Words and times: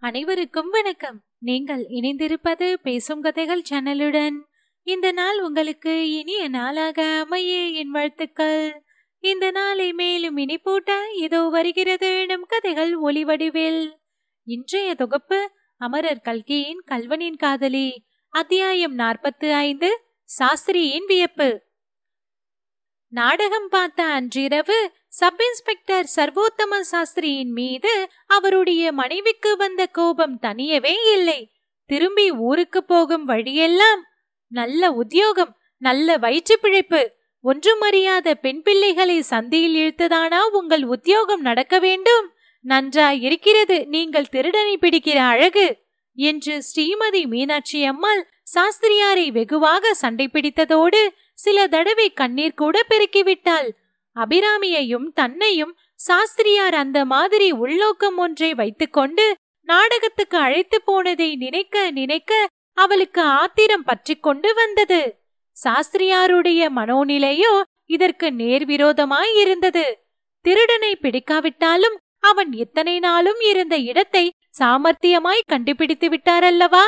அனைவருக்கும் 0.00 0.70
வணக்கம். 0.70 1.22
நீங்கள் 1.38 1.86
இணைந்திருப்பது 1.88 2.74
பேசும் 2.74 3.20
கதைகள் 3.20 3.62
சேனலுடன். 3.70 4.34
இந்த 4.82 5.12
நாள் 5.12 5.42
உங்களுக்கு 5.42 6.10
இனிய 6.10 6.48
நாளாக 6.48 7.18
அமைய 7.24 7.66
என் 7.66 7.90
வாழ்த்துக்கள். 7.90 8.82
இந்த 9.18 9.50
நாளை 9.50 9.92
மேலும் 9.92 10.36
இனிப்பூட்ட 10.36 10.90
இதோ 11.18 11.42
வருகிறது 11.42 12.26
நம் 12.26 12.44
கதைகள் 12.46 13.00
ஒளிவடிவில் 13.00 13.90
இன்றைய 14.44 14.94
தொகுப்பு 14.94 15.50
அமரர் 15.76 16.20
கல்கியின் 16.20 16.82
கல்வனின் 16.90 17.36
காதலி. 17.36 18.04
அத்தியாயம் 18.28 18.94
நாற்பத்து 18.94 19.54
ஐந்து 19.54 20.00
சாஸ்திரியின் 20.38 21.06
வியப்பு. 21.06 21.65
நாடகம் 23.12 23.68
பார்த்த 23.68 24.00
அன்றிரவு 24.04 24.78
சப் 25.08 25.42
இன்ஸ்பெக்டர் 25.42 26.06
சர்வோத்தம 26.16 26.78
சாஸ்திரியின் 26.90 27.52
மீது 27.52 27.92
அவருடைய 28.26 28.92
மனைவிக்கு 28.92 29.50
வந்த 29.56 29.82
கோபம் 29.86 30.34
தனியவே 30.42 30.94
இல்லை. 31.12 31.40
திரும்பி 31.90 32.26
ஊருக்கு 32.30 32.80
போகும் 32.84 33.24
வழியெல்லாம் 33.24 34.02
நல்ல 34.52 34.90
உத்தியோகம் 34.92 35.52
நல்ல 35.82 36.16
வயிற்று 36.16 36.56
பிழைப்பு 36.58 37.02
ஒன்றும் 37.44 37.80
அறியாத 37.80 38.34
பெண் 38.34 38.62
பிள்ளைகளை 38.62 39.18
சந்தியில் 39.30 39.76
இழுத்துதானா 39.76 40.40
உங்கள் 40.50 40.84
உத்தியோகம் 40.84 41.40
நடக்க 41.40 41.78
வேண்டும்? 41.78 42.26
நன்றாய் 42.64 43.20
இருக்கிறது 43.22 43.76
நீங்கள் 43.86 44.28
திருடனை 44.28 44.74
பிடிக்கிற 44.76 45.18
அழகு 45.32 45.66
என்று 46.18 46.54
ஸ்ரீமதி 46.68 47.22
மீனாட்சி 47.26 47.80
அம்மாள் 47.84 48.22
சாஸ்திரியாரை 48.54 49.26
வெகுவாக 49.32 49.94
சண்டை 49.94 50.26
பிடித்ததோடு 50.32 51.00
சில 51.38 51.66
தடவை 51.66 52.06
கண்ணீர் 52.12 52.54
கூட 52.54 52.76
பெருக்கிவிட்டாள். 52.88 53.68
அபிராமியையும் 54.16 55.08
தன்னையும் 55.14 55.74
சாஸ்திரியார் 55.94 56.74
அந்த 56.74 56.98
மாதிரி 57.04 57.48
உள்நோக்கம் 57.52 58.16
ஒன்றை 58.16 58.50
வைத்துக்கொண்டு 58.54 59.26
நாடகத்துக்கு 59.68 60.36
அழைத்து 60.38 60.78
போனதை 60.82 61.28
நினைக்க 61.36 61.90
நினைக்க 61.90 62.32
அவளுக்கு 62.76 63.22
ஆத்திரம் 63.40 63.84
பற்றி 63.84 64.14
கொண்டு 64.16 64.50
வந்தது. 64.54 65.00
சாஸ்திரியாருடைய 65.56 66.62
மனோநிலையோ 66.78 67.52
இதற்கு 67.86 68.26
நேர்விரோதமாய் 68.30 69.32
இருந்தது. 69.42 69.84
திருடனை 70.44 70.92
பிடிக்காவிட்டாலும் 71.02 71.96
அவன் 72.20 72.52
இத்தனை 72.52 72.96
நாளும் 72.98 73.40
இருந்த 73.40 73.76
இடத்தை 73.90 74.24
சாமர்த்தியமாய் 74.58 75.48
கண்டுபிடித்து 75.48 76.08
விட்டாரல்லவா? 76.08 76.86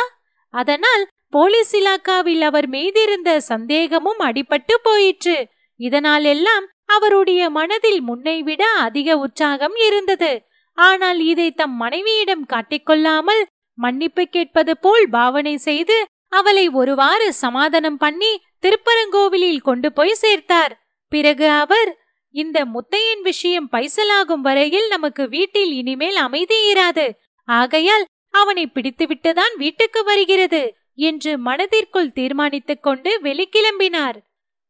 அதனால் 0.55 1.05
போலீஸ் 1.33 1.77
இலாக்காவில் 1.77 2.41
அவர் 2.41 2.69
மீதிருந்த 2.71 3.37
சந்தேகமும் 3.37 4.19
அடிபட்டு 4.19 4.75
போயிற்று. 4.83 5.37
இதனால் 5.81 6.25
எல்லாம் 6.25 6.67
அவருடைய 6.87 7.51
மனதில் 7.51 8.01
முன்னை 8.03 8.43
விட 8.43 8.63
அதிக 8.67 9.17
உற்சாகம் 9.19 9.77
இருந்தது. 9.77 10.33
ஆனால் 10.79 11.21
இதை 11.21 11.49
தம் 11.51 11.77
மனைவியிடம் 11.77 12.45
காட்டிக்கொள்ளாமல் 12.53 13.43
மன்னிப்பு 13.79 14.25
கேட்பது 14.25 14.79
போல் 14.79 15.07
பாவனை 15.11 15.57
செய்து 15.57 15.97
அவளை 16.29 16.69
ஒருவாறு 16.69 17.33
சமாதானம் 17.33 17.97
பண்ணி 17.97 18.33
திருப்பரங்கோவிலில் 18.61 19.61
கொண்டு 19.61 19.93
போய் 19.93 20.21
சேர்த்தார். 20.23 20.73
பிறகு 21.13 21.47
அவர் 21.49 21.91
இந்த 22.35 22.59
முத்தையன் 22.65 23.23
விஷயம் 23.23 23.69
பைசலாகும் 23.73 24.45
வரையில் 24.49 24.89
நமக்கு 24.89 25.29
வீட்டில் 25.29 25.73
இனிமேல் 25.73 26.17
அமைதி 26.17 26.59
இராது. 26.73 27.07
ஆகையால் 27.49 28.05
அவனை 28.31 28.65
பிடித்துவிட்டுதான் 28.75 29.55
வீட்டுக்கு 29.57 30.05
வருகிறது. 30.05 30.63
என்று 30.99 31.39
மனதிற்குள் 31.39 32.13
தீர்மானித்துக் 32.13 32.83
கொண்டு 32.83 33.11
வெளிக்கிளம்பினார். 33.23 34.17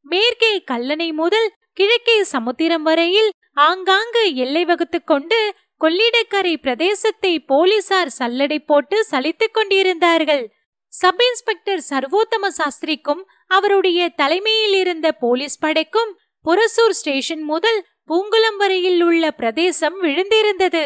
மேற்கே 0.07 0.65
கல்லணை 0.71 1.13
முதல் 1.13 1.53
கிழக்கே 1.73 2.23
சமுத்திரம் 2.25 2.83
வரையில் 2.83 3.31
ஆங்காங்கு 3.55 4.35
எல்லை 4.35 4.65
வகுத்துக் 4.65 5.07
கொண்டு 5.07 5.55
கொள்ளிடக்கரை 5.81 6.55
பிரதேசத்தை 6.63 7.39
போலீசார் 7.47 8.15
சல்லடை 8.19 8.59
போட்டு 8.67 9.07
சலித்துக் 9.11 9.53
கொண்டிருந்தார்கள். 9.53 10.45
சப் 10.93 11.23
இன்ஸ்பெக்டர் 11.23 11.83
சர்வோத்தம 11.91 12.47
சாஸ்திரிக்கும் 12.49 13.23
அவருடைய 13.47 14.09
தலைமையில் 14.09 14.75
இருந்த 14.75 15.13
போலீஸ் 15.13 15.59
படைக்கும் 15.59 16.19
புரசூர் 16.45 16.97
ஸ்டேஷன் 17.01 17.43
முதல் 17.43 17.81
பூங்குளம் 18.09 18.59
வரையில் 18.59 19.03
உள்ள 19.03 19.31
பிரதேசம் 19.31 20.03
விழுந்திருந்தது. 20.03 20.85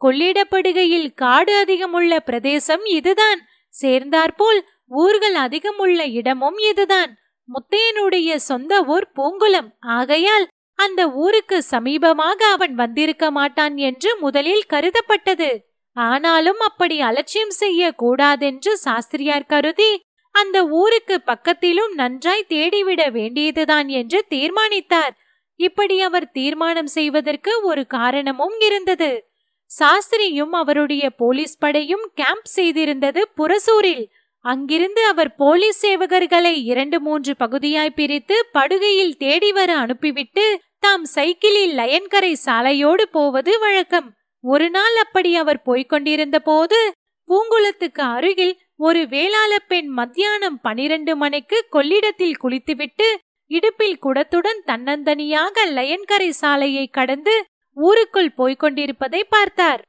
கொள்ளிடப்படுகையில் 0.00 1.08
காடு 1.14 1.54
அதிகமுள்ள 1.64 2.16
பிரதேசம் 2.18 2.84
இதுதான். 2.84 3.40
சேர்ந்தாற்போல் 3.74 4.60
ஊர்கள் 4.90 5.34
அதிகமுள்ள 5.34 6.10
இடமும் 6.10 6.58
இதுதான். 6.58 7.18
முத்தையனுடைய 7.48 8.36
சொந்த 8.36 8.82
ஊர் 8.84 9.12
பூங்குளம். 9.16 9.70
ஆகையால் 9.80 10.46
அந்த 10.74 11.10
ஊருக்கு 11.10 11.62
சமீபமாக 11.70 12.40
அவன் 12.52 12.74
வந்திருக்க 12.74 13.30
மாட்டான் 13.30 13.76
என்று 13.76 14.18
முதலில் 14.18 14.64
கருதப்பட்டது. 14.68 15.50
ஆனாலும் 15.92 16.58
அப்படி 16.58 17.00
அலட்சியம் 17.00 17.50
செய்ய 17.50 17.92
கூடாதென்று 17.92 18.78
சாஸ்திரியார் 18.78 19.46
கருதி 19.46 20.00
அந்த 20.34 20.66
ஊருக்கு 20.66 21.22
பக்கத்திலும் 21.26 21.92
நன்றாய் 21.94 22.46
தேடிவிட 22.48 23.10
வேண்டியதுதான் 23.10 23.88
என்று 23.88 24.24
தீர்மானித்தார். 24.28 25.14
இப்படி 25.56 26.00
அவர் 26.00 26.30
தீர்மானம் 26.30 26.86
செய்வதற்கு 26.86 27.52
ஒரு 27.62 27.86
காரணமும் 27.86 28.56
இருந்தது. 28.60 29.10
சாஸ்திரியும் 29.70 30.52
அவருடைய 30.52 31.10
போலீஸ் 31.10 31.58
படையும் 31.58 32.10
கேம்ப் 32.14 32.48
செய்திருந்தது 32.56 33.22
புரசூரில். 33.36 34.04
அங்கிருந்து 34.44 35.02
அவர் 35.06 35.30
போலீஸ் 35.34 35.80
சேவகர்களை 35.84 36.52
இரண்டு 36.64 37.00
மூன்று 37.00 37.36
பகுதியாய் 37.36 37.96
பிரித்து 37.96 38.36
படுகையில் 38.52 39.16
தேடி 39.16 39.52
வர 39.52 39.70
அனுப்பிவிட்டு 39.76 40.44
தாம் 40.78 41.04
சைக்கிளில் 41.04 41.74
லயன்கரை 41.78 42.32
சாலையோடு 42.46 43.02
போவது 43.12 43.52
வழக்கம். 43.58 44.08
ஒரு 44.44 44.70
நாள் 44.70 44.96
அப்படி 44.96 45.30
அவர் 45.36 45.60
போய்கொண்டிருந்த 45.62 46.38
போது 46.38 46.78
பூங்குளத்துக்கு 47.28 48.02
அருகில் 48.16 48.54
ஒரு 48.76 49.08
வேளாள 49.08 49.52
பெண் 49.66 49.90
மத்தியானம் 49.90 50.58
பனிரெண்டு 50.60 51.16
மணிக்கு 51.16 51.58
கொள்ளிடத்தில் 51.70 52.38
குளித்துவிட்டு 52.38 53.08
இடுப்பில் 53.50 53.98
குடத்துடன் 54.02 54.60
தன்னந்தனியாக 54.66 55.64
லயன்கரை 55.76 56.28
சாலையை 56.28 56.86
கடந்து 56.88 57.34
ஊருக்குள் 57.76 58.32
போய்கொண்டிருப்பதை 58.36 59.20
பார்த்தார். 59.28 59.82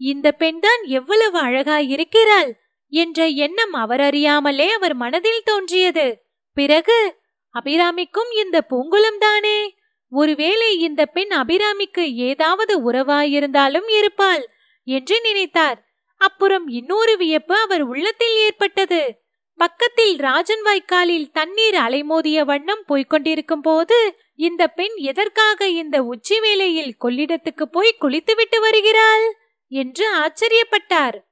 இந்த 0.00 0.26
பெண்தான் 0.32 0.82
எவ்வளவு 0.98 1.38
அழகாயிருக்கிறாள்! 1.38 2.50
என்ற 2.88 3.26
எண்ணம் 3.26 3.74
அவரறியாமலே 3.74 4.66
அவர் 4.66 4.94
மனதில் 4.94 5.42
தோன்றியது. 5.44 6.22
பிறகு 6.54 7.16
அபிராமிக்கும் 7.64 8.36
இந்த 8.44 8.66
பூங்குளம் 8.70 9.18
தானே? 9.18 9.74
ஒருவேளை 10.10 10.78
இந்த 10.78 11.06
பெண் 11.06 11.30
அபிராமிக்கு 11.30 12.14
ஏதாவது 12.14 12.92
உறவாயிருந்தாலும் 12.92 13.90
இருப்பாள் 13.90 14.48
என்று 14.84 15.20
நினைத்தார். 15.20 15.84
அப்புறம் 16.16 16.68
இன்னொரு 16.68 17.16
வியப்பு 17.16 17.56
அவர் 17.56 17.82
உள்ளத்தில் 17.82 18.36
ஏற்பட்டது. 18.36 19.20
பக்கத்தில் 19.56 20.16
ராஜன் 20.16 20.62
வாய்க்காலில் 20.62 21.30
தண்ணீர் 21.32 21.74
அலைமோதிய 21.74 22.44
வண்ணம் 22.44 22.84
போய்கொண்டிருக்கும் 22.88 23.62
போது 23.62 24.18
இந்த 24.36 24.68
பெண் 24.68 24.96
எதற்காக 24.96 25.68
இந்த 25.68 26.02
உச்சி 26.02 26.40
வேளையில் 26.40 26.96
கொள்ளிடத்துக்கு 27.04 27.62
போய் 27.62 27.96
குளித்துவிட்டு 27.98 28.60
வருகிறாள்? 28.60 29.36
என்று 29.68 30.14
ஆச்சரியப்பட்டார். 30.14 31.24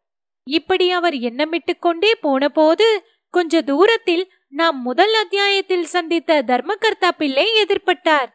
இப்படி 0.47 0.91
அவர் 0.91 1.15
எண்ணமிட்டுக் 1.15 1.79
கொண்டே 1.81 2.15
போனபோது 2.15 3.07
கொஞ்ச 3.31 3.63
தூரத்தில் 3.63 4.33
நாம் 4.49 4.83
முதல் 4.83 5.15
அத்தியாயத்தில் 5.15 5.85
சந்தித்த 5.85 6.43
தர்மகர்த்தா 6.47 7.09
பிள்ளை 7.19 7.65
எதிர்பட்டார். 7.65 8.27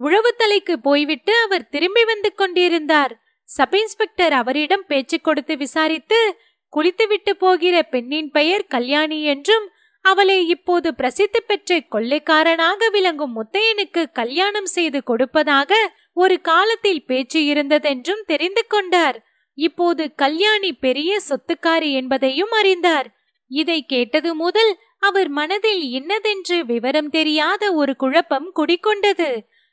உழவுத்தலைக்கு 0.00 0.72
போய்விட்டு 0.72 1.36
அவர் 1.36 1.68
திரும்பி 1.68 2.04
வந்து 2.04 2.34
கொண்டிருந்தார். 2.34 3.20
சப் 3.44 3.74
இன்ஸ்பெக்டர் 3.74 4.32
அவரிடம் 4.32 4.84
பேச்சு 4.86 5.20
கொடுத்து 5.20 5.56
விசாரித்து 5.56 6.38
குளித்துவிட்டு 6.68 7.36
போகிற 7.36 7.82
பெண்ணின் 7.82 8.30
பெயர் 8.30 8.66
கல்யாணி 8.66 9.22
என்றும் 9.22 9.70
அவளை 10.02 10.48
இப்போது 10.48 10.94
பிரசித்தி 10.94 11.40
பெற்ற 11.40 11.80
கொள்ளைக்காரனாக 11.90 12.90
விளங்கும் 12.90 13.42
முத்தையனுக்கு 13.42 14.12
கல்யாணம் 14.12 14.66
செய்து 14.66 15.02
கொடுப்பதாக 15.02 15.96
ஒரு 16.12 16.40
காலத்தில் 16.40 17.06
பேச்சு 17.06 17.40
இருந்ததென்றும் 17.40 18.22
தெரிந்து 18.26 18.66
கொண்டார். 18.66 19.25
இப்போது 19.58 20.14
கல்யாணி 20.14 20.72
பெரிய 20.72 21.18
சொத்துக்காரி 21.28 21.92
என்பதையும் 21.92 22.50
அறிந்தார். 22.50 23.08
இதை 23.46 23.84
கேட்டது 23.86 24.34
முதல் 24.34 24.78
அவர் 24.98 25.28
மனதில் 25.28 25.82
இன்னதென்று 25.90 26.64
விவரம் 26.64 27.10
தெரியாத 27.10 27.72
ஒரு 27.72 27.96
குழப்பம் 27.96 28.52
குடிக்கொண்டது 28.56 29.30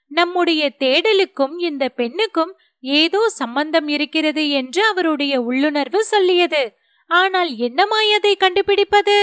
நம்முடைய 0.08 0.76
தேடலுக்கும் 0.80 1.56
இந்த 1.58 1.90
பெண்ணுக்கும் 1.90 2.58
ஏதோ 2.80 3.30
சம்பந்தம் 3.30 3.88
இருக்கிறது 3.88 4.50
என்று 4.50 4.86
அவருடைய 4.86 5.42
உள்ளுணர்வு 5.42 6.04
சொல்லியது. 6.04 6.64
ஆனால் 7.08 7.52
என்னமாய் 7.58 8.12
அதை 8.12 8.36
கண்டுபிடிப்பது? 8.36 9.18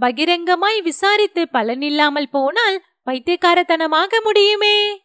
பகிரங்கமாய் 0.00 0.80
விசாரித்து 0.82 1.42
பலனில்லாமல் 1.52 2.30
போனால் 2.30 2.82
பைத்தியக்காரத்தனமாக 3.10 4.20
முடியுமே? 4.24 5.01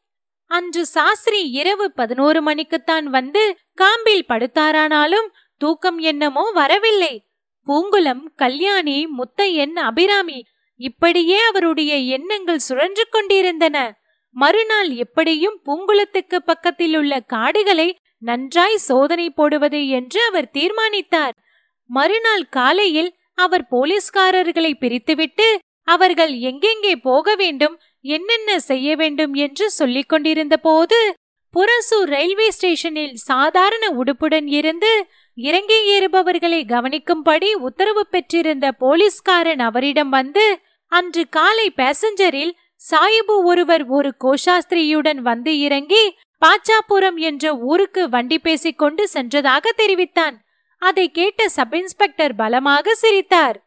அன்று 0.52 0.86
சாஸ்திரி 0.86 1.40
இரவு 1.52 1.86
பதினோரு 1.92 2.40
மணிக்குத்தான் 2.44 3.08
வந்து 3.08 3.44
காம்பில் 3.82 4.28
படுத்தாரானாலும் 4.28 5.28
தூக்கம் 5.62 6.00
என்னமோ 6.00 6.44
வரவில்லை. 6.52 7.14
பூங்குளம் 7.68 8.24
கல்யாணி 8.36 8.98
முத்தையன் 9.18 9.76
அபிராமி 9.90 10.40
இப்படியே 10.80 11.40
அவருடைய 11.40 11.94
எண்ணங்கள் 12.16 12.60
சுழன்று 12.60 13.06
கொண்டிருந்தன. 13.10 13.78
மறுநாள் 14.36 14.90
எப்படியும் 14.96 15.58
பூங்குளத்துக்கு 15.66 16.38
பக்கத்தில் 16.46 16.96
உள்ள 16.96 17.14
காடுகளை 17.20 17.90
நன்றாய் 18.22 18.78
சோதனை 18.78 19.28
போடுவது 19.30 19.82
என்று 19.90 20.20
அவர் 20.24 20.52
தீர்மானித்தார். 20.52 21.36
மறுநாள் 21.90 22.46
காலையில் 22.50 23.12
அவர் 23.36 23.66
போலீஸ்காரர்களை 23.72 24.72
பிரித்துவிட்டு 24.80 25.48
அவர்கள் 25.88 26.34
எங்கெங்கே 26.40 26.94
போக 26.96 27.36
வேண்டும் 27.36 27.76
என்னென்ன 28.08 28.60
செய்ய 28.60 28.96
வேண்டும் 28.96 29.34
என்று 29.34 29.72
சொல்லிக் 29.72 30.10
கொண்டிருந்த 30.10 30.58
போது 30.58 31.00
புரசூர் 31.54 32.10
ரயில்வே 32.10 32.52
ஸ்டேஷனில் 32.52 33.16
சாதாரண 33.16 33.96
உடுப்புடன் 34.04 34.48
இருந்து 34.48 35.08
இறங்கி 35.36 35.78
ஏறுபவர்களை 35.90 36.62
கவனிக்கும்படி 36.66 37.54
உத்தரவு 37.54 38.08
பெற்றிருந்த 38.08 38.72
போலீஸ்காரன் 38.72 39.60
அவரிடம் 39.60 40.10
வந்து 40.10 40.60
அன்று 40.88 41.30
காலை 41.30 41.74
பேசஞ்சரில் 41.76 42.54
சாயிபு 42.92 43.36
ஒருவர் 43.44 43.86
ஒரு 43.86 44.16
கோஷாஸ்திரியுடன் 44.24 45.16
வந்து 45.16 45.60
இறங்கி 45.60 46.04
பாச்சாபுரம் 46.42 47.16
என்ற 47.16 47.54
ஊருக்கு 47.54 48.10
வண்டி 48.10 48.40
பேசிக்கொண்டு 48.40 49.04
சென்றதாக 49.14 49.70
தெரிவித்தான். 49.76 50.36
அதை 50.82 51.12
கேட்ட 51.12 51.50
சப் 51.50 51.76
இன்ஸ்பெக்டர் 51.76 52.36
பலமாக 52.36 52.94
சிரித்தார். 52.96 53.58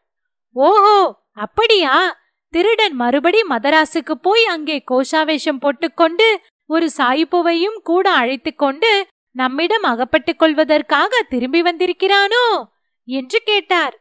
ஓஹோ! 0.55 0.99
அப்படியா? 1.33 2.20
திருடன் 2.53 2.95
மறுபடி 2.95 3.41
மதராசுக்கு 3.49 4.13
போய் 4.21 4.45
அங்கே 4.45 4.77
கோஷாவேஷம் 4.91 5.59
போட்டுக்கொண்டு 5.59 6.27
ஒரு 6.69 6.87
சாயிப்புவையும் 6.97 7.77
கூட 7.83 8.05
அழைத்து 8.11 8.51
கொண்டு 8.55 8.91
நம்மிடம் 9.35 9.83
அகப்பட்டுக் 9.83 10.39
கொள்வதற்காக 10.39 11.21
திரும்பி 11.29 11.61
வந்திருக்கிறானோ 11.61 12.45
என்று 13.07 13.39
கேட்டார். 13.45 13.95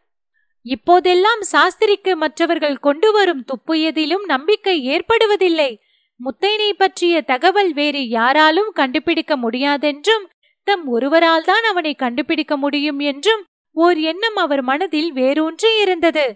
இப்போதெல்லாம் 0.66 1.42
சாஸ்திரிக்கு 1.42 2.12
மற்றவர்கள் 2.16 2.78
கொண்டு 2.78 3.08
வரும் 3.12 3.44
துப்புயதிலும் 3.44 4.24
நம்பிக்கை 4.24 4.76
ஏற்படுவதில்லை. 4.86 5.70
முத்தையனை 6.20 6.70
பற்றிய 6.72 7.20
தகவல் 7.22 7.72
வேறு 7.72 8.02
யாராலும் 8.08 8.70
கண்டுபிடிக்க 8.72 9.32
முடியாதென்றும் 9.36 10.24
தம் 10.66 10.84
ஒருவரால் 10.86 11.44
தான் 11.44 11.64
அவனை 11.64 11.92
கண்டுபிடிக்க 11.94 12.54
முடியும் 12.56 13.00
என்றும் 13.10 13.42
ஓர் 13.76 13.98
எண்ணம் 14.10 14.36
அவர் 14.36 14.62
மனதில் 14.62 15.10
வேரூன்றி 15.12 15.70
இருந்தது. 15.80 16.26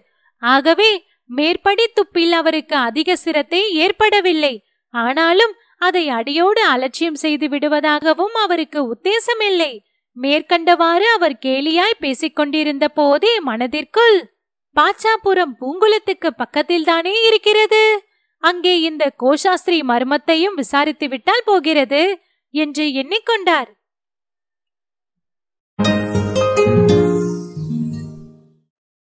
ஆகவே 0.43 0.89
மேற்படி 1.29 1.85
துப்பில் 1.93 2.31
அவருக்கு 2.31 2.75
அதிக 2.75 3.15
சிரத்தை 3.15 3.73
ஏற்படவில்லை. 3.73 4.65
ஆனாலும் 4.93 5.53
அதை 5.77 6.09
அடியோடு 6.09 6.63
அலட்சியம் 6.65 7.15
செய்து 7.15 7.47
விடுவதாகவும் 7.47 8.35
அவருக்கு 8.35 8.79
உத்தேசமில்லை. 8.93 9.79
மேற்கண்டவாறு 10.21 11.07
அவர் 11.15 11.39
கேலியாய் 11.45 11.99
பேசிக்கொண்டிருந்த 11.99 12.87
போதே 12.87 13.39
மனதிற்குள் 13.39 14.17
பாச்சாபுரம் 14.75 15.55
பூங்குளத்துக்கு 15.61 16.29
பக்கத்தில்தானே 16.37 17.15
இருக்கிறது? 17.27 18.05
அங்கே 18.43 18.79
இந்த 18.79 19.13
கோஷாஸ்திரி 19.23 19.79
மர்மத்தையும் 19.87 20.55
விசாரித்து 20.55 21.07
விட்டால் 21.07 21.45
போகிறது? 21.45 22.19
என்று 22.53 22.83
எண்ணிக்கொண்டார். 22.85 23.69